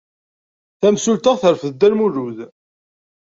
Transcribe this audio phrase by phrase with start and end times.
[0.79, 2.39] Tamsulta terfed Dda Lmulud.